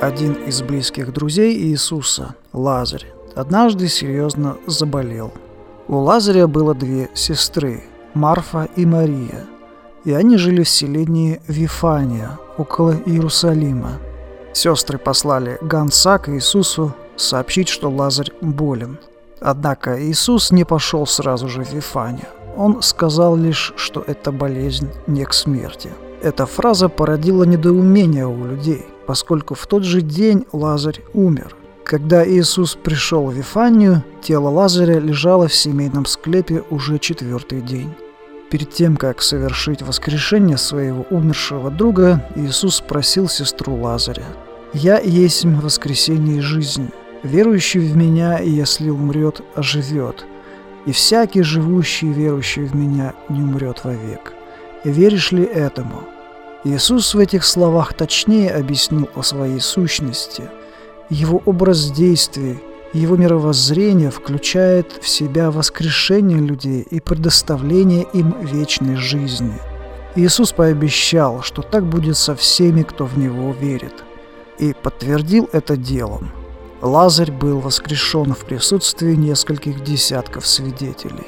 [0.00, 5.32] Один из близких друзей Иисуса, Лазарь, однажды серьезно заболел.
[5.88, 7.82] У Лазаря было две сестры,
[8.14, 9.46] Марфа и Мария,
[10.04, 13.98] и они жили в селении Вифания, около Иерусалима.
[14.52, 19.00] Сестры послали гонца к Иисусу сообщить, что Лазарь болен.
[19.40, 22.28] Однако Иисус не пошел сразу же в Вифанию.
[22.58, 25.90] Он сказал лишь, что эта болезнь не к смерти.
[26.20, 31.54] Эта фраза породила недоумение у людей, поскольку в тот же день Лазарь умер.
[31.84, 37.94] Когда Иисус пришел в Вифанию, тело Лазаря лежало в семейном склепе уже четвертый день.
[38.50, 44.26] Перед тем, как совершить воскрешение своего умершего друга, Иисус спросил сестру Лазаря,
[44.72, 46.90] «Я есть воскресение и жизнь.
[47.22, 50.26] Верующий в Меня, если умрет, оживет.
[50.88, 54.32] И всякий живущий и верующий в Меня не умрет вовек.
[54.84, 56.04] Веришь ли этому?»
[56.64, 60.44] Иисус в этих словах точнее объяснил о своей сущности.
[61.10, 62.58] Его образ действий,
[62.94, 69.58] его мировоззрение включает в себя воскрешение людей и предоставление им вечной жизни.
[70.16, 74.04] Иисус пообещал, что так будет со всеми, кто в Него верит,
[74.58, 76.30] и подтвердил это делом.
[76.80, 81.26] Лазарь был воскрешен в присутствии нескольких десятков свидетелей.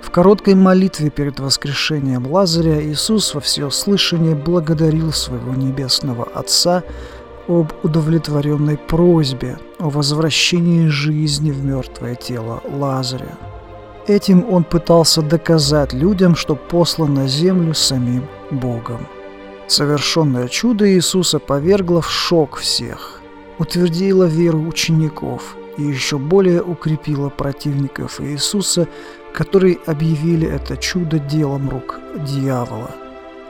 [0.00, 6.82] В короткой молитве перед воскрешением Лазаря Иисус во всеуслышание благодарил своего небесного Отца
[7.48, 13.38] об удовлетворенной просьбе о возвращении жизни в мертвое тело Лазаря.
[14.06, 19.06] Этим он пытался доказать людям, что послан на землю самим Богом.
[19.68, 23.21] Совершенное чудо Иисуса повергло в шок всех,
[23.62, 28.86] утвердило веру учеников и еще более укрепило противников Иисуса,
[29.32, 32.90] которые объявили это чудо делом рук дьявола–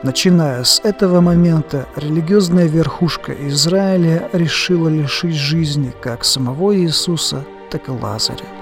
[0.03, 7.93] Начиная с этого момента, религиозная верхушка Израиля решила лишить жизни как самого Иисуса, так и
[7.93, 8.62] Лазаря.